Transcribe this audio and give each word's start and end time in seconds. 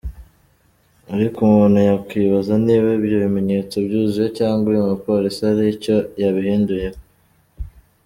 Ariko 1.15 1.37
umuntu 1.47 1.79
yakwibaza 1.89 2.53
niba 2.65 2.87
ibyo 2.97 3.17
bimenyetso 3.23 3.75
byuzuye 3.85 4.27
cyangwa 4.39 4.65
uyu 4.71 4.87
mupolisi 4.89 5.41
hari 5.47 5.63
icyo 5.75 5.95
yabihinduyeho. 6.21 6.99